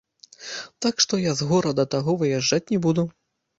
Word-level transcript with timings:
Так 0.85 0.95
што 1.05 1.19
я 1.29 1.35
з 1.43 1.47
горада 1.53 1.87
таго 1.93 2.17
выязджаць 2.25 2.65
не 2.75 2.83
буду. 2.89 3.09